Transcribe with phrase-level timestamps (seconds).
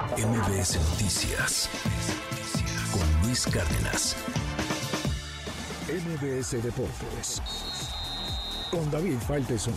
[0.00, 1.68] MBS Noticias
[2.90, 4.16] con Luis Cárdenas.
[5.88, 7.42] MBS Deportes
[8.70, 9.74] con David Faitelson.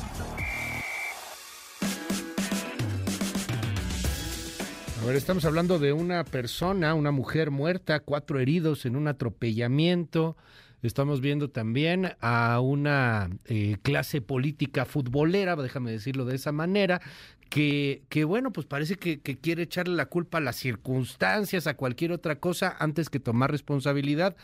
[5.01, 10.37] A ver, estamos hablando de una persona, una mujer muerta, cuatro heridos en un atropellamiento.
[10.81, 17.01] Estamos viendo también a una eh, clase política futbolera, déjame decirlo de esa manera,
[17.49, 22.11] que, que bueno, pues parece que, quiere echarle la culpa a las circunstancias, a cualquier
[22.11, 24.35] otra cosa, antes que tomar responsabilidad.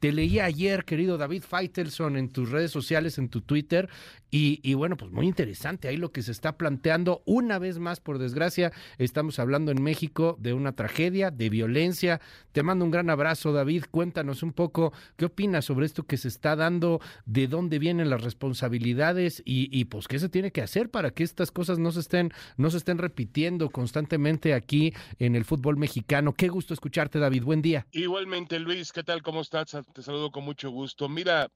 [0.00, 3.88] Te leí ayer, querido David Feitelson, en tus redes sociales, en tu Twitter,
[4.30, 7.22] y, y, bueno, pues muy interesante ahí lo que se está planteando.
[7.24, 12.20] Una vez más, por desgracia, estamos hablando en México de una tragedia, de violencia.
[12.52, 13.84] Te mando un gran abrazo, David.
[13.90, 18.24] Cuéntanos un poco qué opinas sobre esto que se está dando, de dónde vienen las
[18.24, 22.00] responsabilidades y, y pues qué se tiene que hacer para que estas cosas no se
[22.00, 26.34] estén, no se estén repitiendo constantemente aquí en el fútbol mexicano.
[26.34, 27.42] Qué gusto escucharte, David.
[27.42, 27.86] Buen día.
[27.92, 29.22] Igualmente, Luis, ¿qué tal?
[29.22, 29.76] ¿Cómo estás?
[29.92, 31.08] Te saludo con mucho gusto.
[31.08, 31.48] Mira,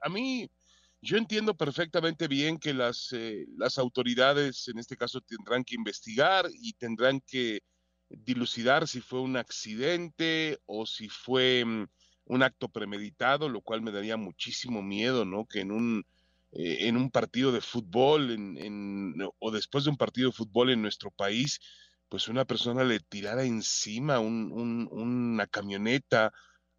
[0.00, 0.48] a mí
[1.02, 6.46] yo entiendo perfectamente bien que las, eh, las autoridades en este caso tendrán que investigar
[6.60, 7.60] y tendrán que
[8.10, 11.86] dilucidar si fue un accidente o si fue um,
[12.24, 15.46] un acto premeditado, lo cual me daría muchísimo miedo, ¿no?
[15.46, 16.04] Que en un,
[16.52, 20.70] eh, en un partido de fútbol en, en, o después de un partido de fútbol
[20.70, 21.60] en nuestro país,
[22.08, 26.32] pues una persona le tirara encima un, un, una camioneta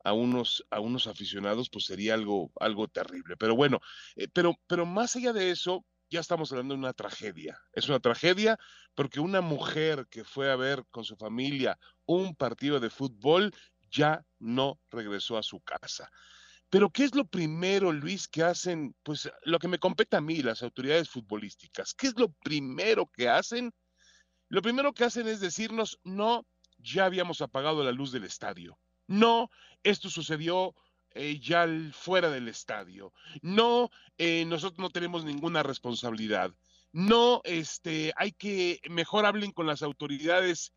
[0.04, 3.38] a unos, a unos aficionados, pues sería algo, algo terrible.
[3.38, 3.80] Pero bueno,
[4.16, 7.58] eh, pero, pero más allá de eso, ya estamos hablando de una tragedia.
[7.72, 8.58] Es una tragedia
[8.96, 13.54] porque una mujer que fue a ver con su familia un partido de fútbol
[13.90, 16.10] ya no regresó a su casa.
[16.72, 18.96] Pero ¿qué es lo primero, Luis, que hacen?
[19.04, 21.94] Pues lo que me compete a mí, las autoridades futbolísticas.
[21.94, 23.74] ¿Qué es lo primero que hacen?
[24.48, 26.48] Lo primero que hacen es decirnos, no,
[26.78, 28.80] ya habíamos apagado la luz del estadio.
[29.06, 29.50] No,
[29.84, 30.74] esto sucedió
[31.14, 33.12] eh, ya fuera del estadio.
[33.42, 36.56] No, eh, nosotros no tenemos ninguna responsabilidad.
[36.94, 40.72] No, este, hay que, mejor hablen con las autoridades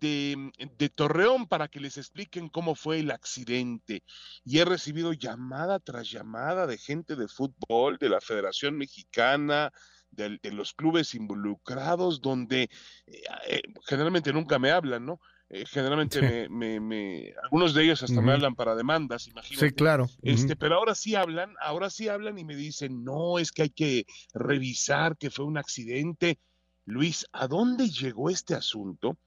[0.00, 4.02] de, de, Torreón para que les expliquen cómo fue el accidente.
[4.44, 9.72] Y he recibido llamada tras llamada de gente de fútbol, de la Federación Mexicana,
[10.10, 12.68] de, de los clubes involucrados, donde
[13.06, 15.20] eh, generalmente nunca me hablan, ¿no?
[15.52, 16.48] Eh, generalmente sí.
[16.48, 18.26] me, me, me, algunos de ellos hasta uh -huh.
[18.26, 19.68] me hablan para demandas, imagínate.
[19.68, 20.04] Sí, claro.
[20.04, 20.34] Uh -huh.
[20.34, 23.70] Este, pero ahora sí hablan, ahora sí hablan y me dicen, no, es que hay
[23.70, 26.38] que revisar que fue un accidente.
[26.84, 29.18] Luis, ¿a dónde llegó este asunto?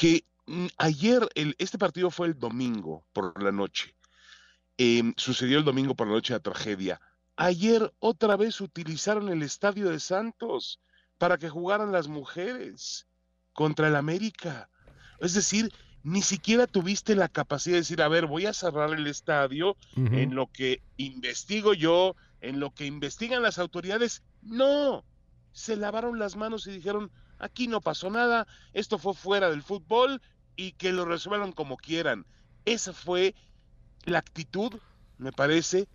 [0.00, 3.94] Que mm, ayer, el, este partido fue el domingo por la noche.
[4.78, 6.98] Eh, sucedió el domingo por la noche la tragedia.
[7.36, 10.80] Ayer otra vez utilizaron el estadio de Santos
[11.18, 13.08] para que jugaran las mujeres
[13.52, 14.70] contra el América.
[15.18, 15.70] Es decir,
[16.02, 20.00] ni siquiera tuviste la capacidad de decir, a ver, voy a cerrar el estadio uh
[20.00, 20.18] -huh.
[20.18, 24.22] en lo que investigo yo, en lo que investigan las autoridades.
[24.40, 25.04] No,
[25.52, 30.20] se lavaron las manos y dijeron, aquí no pasó nada, esto fue fuera del fútbol
[30.56, 32.26] y que lo resuelvan como quieran.
[32.64, 33.34] Esa fue
[34.04, 34.74] la actitud,
[35.18, 35.88] me parece,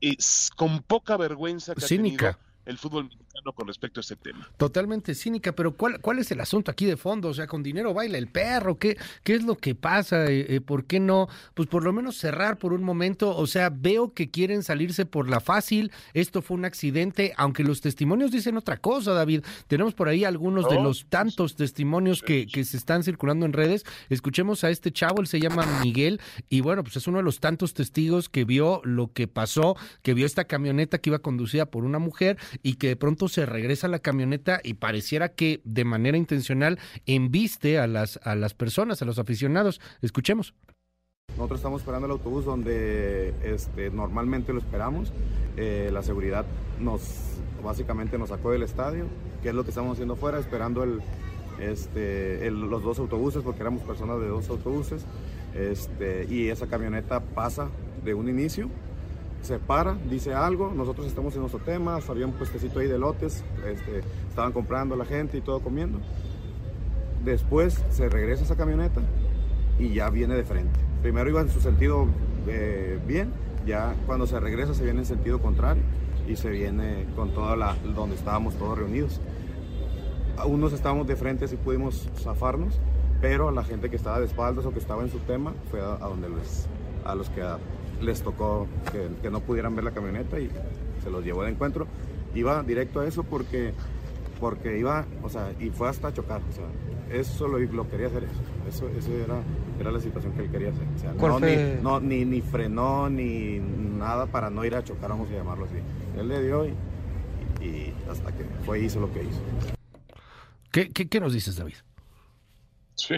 [0.00, 2.28] es, con poca vergüenza que Cínica.
[2.28, 4.48] ha tenido el fútbol mexicano con respecto a este tema.
[4.56, 7.28] Totalmente cínica, pero ¿cuál, cuál es el asunto aquí de fondo?
[7.28, 10.26] O sea, con dinero baila el perro, ¿qué, qué es lo que pasa?
[10.26, 11.28] Eh, eh, ¿Por qué no?
[11.54, 15.28] Pues por lo menos cerrar por un momento, o sea, veo que quieren salirse por
[15.28, 19.44] la fácil, esto fue un accidente, aunque los testimonios dicen otra cosa, David.
[19.66, 23.52] Tenemos por ahí algunos oh, de los tantos testimonios que, que se están circulando en
[23.52, 23.84] redes.
[24.08, 27.40] Escuchemos a este chavo, él se llama Miguel, y bueno, pues es uno de los
[27.40, 31.84] tantos testigos que vio lo que pasó, que vio esta camioneta que iba conducida por
[31.84, 35.84] una mujer y que de pronto se regresa a la camioneta y pareciera que de
[35.84, 39.80] manera intencional embiste a las, a las personas, a los aficionados.
[40.02, 40.54] Escuchemos.
[41.36, 45.12] Nosotros estamos esperando el autobús donde este, normalmente lo esperamos.
[45.56, 46.46] Eh, la seguridad
[46.80, 47.02] nos
[47.62, 49.06] básicamente nos sacó del estadio,
[49.42, 51.00] que es lo que estamos haciendo afuera, esperando el,
[51.60, 55.04] este, los dos autobuses, porque éramos personas de dos autobuses.
[55.54, 57.68] Este, y esa camioneta pasa
[58.04, 58.70] de un inicio
[59.42, 63.44] se para, dice algo, nosotros estamos en nuestro tema, había un puestecito ahí de lotes,
[63.66, 66.00] este, estaban comprando la gente y todo comiendo.
[67.24, 69.00] Después se regresa esa camioneta
[69.78, 70.78] y ya viene de frente.
[71.02, 72.06] Primero iba en su sentido
[72.48, 73.32] eh, bien,
[73.66, 75.82] ya cuando se regresa se viene en sentido contrario
[76.28, 79.20] y se viene con toda la, donde estábamos todos reunidos.
[80.46, 82.78] Unos estábamos de frente, así pudimos zafarnos,
[83.20, 85.96] pero la gente que estaba de espaldas o que estaba en su tema fue a,
[85.98, 86.28] donde
[87.04, 87.42] a los que
[88.00, 90.48] les tocó que, que, no pudieran ver la camioneta y
[91.02, 91.86] se los llevó de encuentro.
[92.34, 93.72] Iba directo a eso porque,
[94.40, 96.66] porque iba, o sea, y fue hasta chocar, o sea,
[97.10, 98.88] eso lo, lo quería hacer eso.
[98.98, 99.40] Eso, era,
[99.78, 100.86] era la situación que él quería hacer.
[100.94, 101.76] O sea, ¿Cuál no, fue?
[101.76, 105.66] ni, no, ni, ni frenó ni nada para no ir a chocar, vamos a llamarlo
[105.66, 105.76] así.
[106.18, 106.74] Él le dio y,
[107.64, 109.40] y hasta que fue hizo lo que hizo.
[110.72, 111.76] ¿Qué, qué, qué nos dices, David?
[112.96, 113.14] Sí.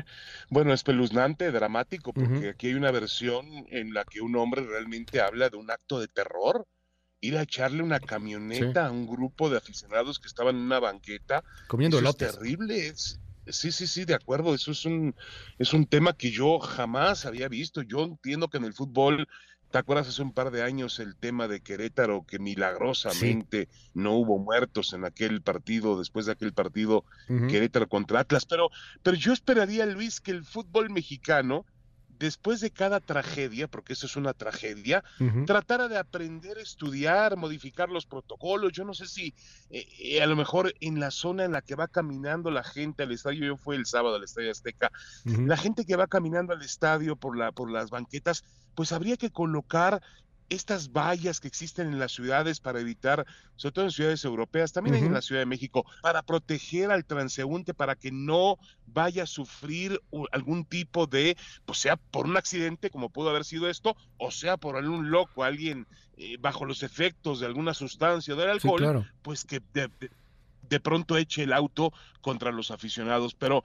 [0.50, 5.48] Bueno, espeluznante, dramático, porque aquí hay una versión en la que un hombre realmente habla
[5.48, 6.66] de un acto de terror.
[7.20, 11.42] Ir a echarle una camioneta a un grupo de aficionados que estaban en una banqueta.
[11.66, 12.86] Comiendo Eso es terrible.
[12.88, 14.54] es- sí, sí, sí, de acuerdo.
[14.54, 15.14] Eso es un,
[15.58, 17.82] es un tema que yo jamás había visto.
[17.82, 19.26] Yo entiendo que en el fútbol,
[19.70, 24.38] ¿te acuerdas hace un par de años el tema de Querétaro, que milagrosamente no hubo
[24.38, 27.04] muertos en aquel partido, después de aquel partido.
[27.26, 28.70] Querétaro contra Atlas, pero,
[29.02, 31.66] pero yo esperaría, Luis, que el fútbol mexicano,
[32.18, 35.04] después de cada tragedia, porque eso es una tragedia,
[35.46, 38.72] tratara de aprender, estudiar, modificar los protocolos.
[38.72, 39.34] Yo no sé si
[39.70, 43.04] eh, eh, a lo mejor en la zona en la que va caminando la gente
[43.04, 44.90] al estadio, yo fui el sábado al Estadio Azteca,
[45.24, 48.44] la gente que va caminando al estadio por, la, por las banquetas,
[48.74, 50.02] pues habría que colocar
[50.48, 54.96] estas vallas que existen en las ciudades para evitar, sobre todo en ciudades europeas, también
[54.96, 58.56] en la Ciudad de México, para proteger al transeúnte, para que no
[58.86, 60.00] vaya a sufrir
[60.32, 64.56] algún tipo de, pues sea por un accidente, como pudo haber sido esto, o sea
[64.56, 65.86] por algún loco, alguien
[66.16, 69.06] eh, bajo los efectos de alguna sustancia o del Sí, alcohol, claro.
[69.22, 70.10] pues que de, de-
[70.62, 73.34] de pronto eche el auto contra los aficionados.
[73.34, 73.64] Pero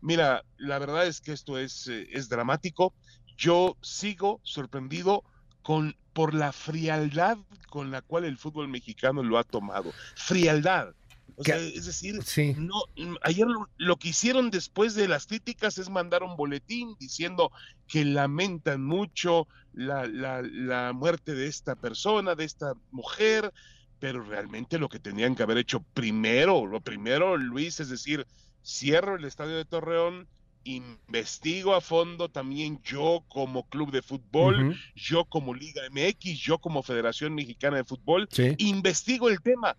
[0.00, 2.94] mira, la verdad es que esto es, eh, es dramático.
[3.36, 5.24] Yo sigo sorprendido
[5.64, 7.38] con, por la frialdad
[7.68, 9.92] con la cual el fútbol mexicano lo ha tomado.
[10.14, 10.94] Frialdad.
[11.36, 12.54] O sea, es decir, Sí.
[12.56, 12.82] no,
[13.22, 17.50] ayer lo, lo que hicieron después de las críticas es mandar un boletín diciendo
[17.88, 23.52] que lamentan mucho la, la, la muerte de esta persona, de esta mujer,
[23.98, 28.24] pero realmente lo que tenían que haber hecho primero, lo primero, Luis, es decir,
[28.64, 30.28] cierro el estadio de Torreón,
[30.64, 36.82] investigo a fondo también yo como club de fútbol, yo como Liga MX, yo como
[36.82, 38.54] Federación Mexicana de Fútbol, Sí.
[38.58, 39.76] investigo el tema.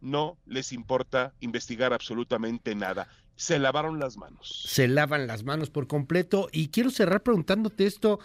[0.00, 3.08] No les importa investigar absolutamente nada.
[3.34, 4.64] Se lavaron las manos.
[4.66, 6.48] se lavan las manos por completo.
[6.52, 8.18] Y quiero cerrar preguntándote esto.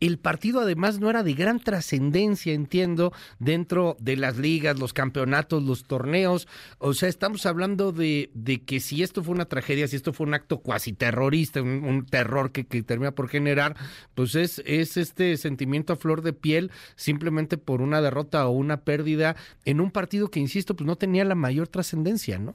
[0.00, 5.62] El partido además no era de gran trascendencia, entiendo, dentro de las ligas, los campeonatos,
[5.62, 6.48] los torneos.
[6.78, 10.26] O sea, estamos hablando de, de que si esto fue una tragedia, si esto fue
[10.26, 13.76] un acto cuasi terrorista, un, terror que, que termina por generar,
[14.14, 18.82] pues es, es este sentimiento a flor de piel simplemente por una derrota o una
[18.82, 22.54] pérdida en un partido que, insisto, pues no tenía la mayor trascendencia, ¿no?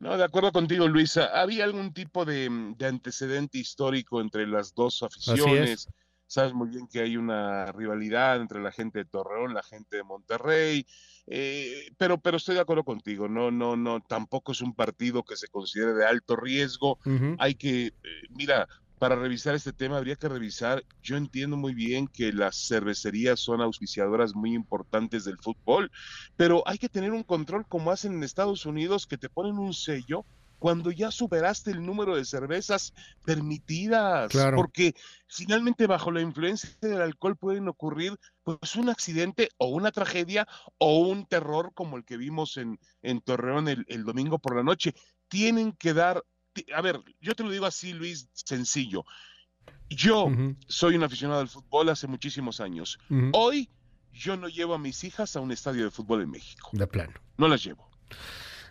[0.00, 1.26] No, de acuerdo contigo, Luisa.
[1.40, 5.88] Había algún tipo de, de antecedente histórico entre las dos aficiones.
[6.26, 10.04] Sabes muy bien que hay una rivalidad entre la gente de Torreón, la gente de
[10.04, 10.86] Monterrey,
[11.26, 13.28] eh, pero, pero estoy de acuerdo contigo.
[13.28, 16.98] No, no, no, tampoco es un partido que se considere de alto riesgo.
[17.38, 17.92] Hay que, eh,
[18.30, 18.68] mira,
[18.98, 23.60] para revisar este tema habría que revisar, yo entiendo muy bien que las cervecerías son
[23.60, 25.90] auspiciadoras muy importantes del fútbol,
[26.36, 29.72] pero hay que tener un control como hacen en Estados Unidos, que te ponen un
[29.74, 30.24] sello
[30.58, 32.92] cuando ya superaste el número de cervezas
[33.24, 34.56] permitidas, Claro.
[34.56, 34.94] porque
[35.28, 40.48] finalmente bajo la influencia del alcohol pueden ocurrir pues un accidente o una tragedia
[40.78, 44.64] o un terror como el que vimos en, en Torreón el, el domingo por la
[44.64, 44.94] noche.
[45.28, 46.24] Tienen que dar
[46.74, 49.04] a ver, yo te lo digo así, Luis, sencillo.
[49.90, 50.28] Yo
[50.66, 52.98] soy un aficionado al fútbol hace muchísimos años.
[53.32, 53.70] Hoy
[54.12, 56.70] yo no llevo a mis hijas a un estadio de fútbol en México.
[56.72, 57.14] De plano.
[57.36, 57.88] No las llevo.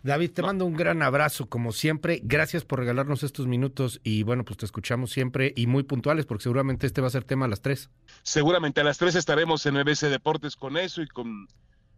[0.03, 0.47] David, te No.
[0.47, 2.21] mando un gran abrazo, como siempre.
[2.23, 6.43] Gracias por regalarnos estos minutos y bueno, pues te escuchamos siempre y muy puntuales porque
[6.43, 7.89] seguramente este va a ser tema a las 3.
[8.23, 11.47] Seguramente a las 3 estaremos en MBC Deportes con eso y con,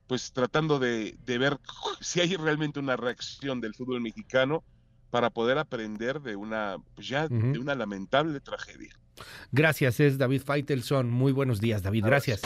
[0.07, 1.59] pues tratando de, de ver
[1.99, 4.63] si hay realmente una reacción del fútbol mexicano
[5.09, 8.97] para poder aprender de una, pues ya, de una lamentable tragedia.
[9.51, 11.09] Gracias, es David Feitelson.
[11.09, 12.05] Muy buenos días, David.
[12.05, 12.41] Gracias.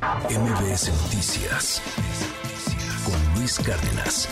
[0.00, 1.82] MBS Noticias
[3.04, 4.28] con Luis Cárdenas.